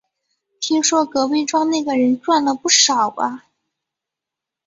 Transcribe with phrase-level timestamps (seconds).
[0.59, 3.45] 听说隔壁庄那个人赚了不少啊